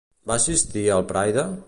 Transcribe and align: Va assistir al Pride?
Va 0.31 0.37
assistir 0.43 0.85
al 0.97 1.07
Pride? 1.13 1.49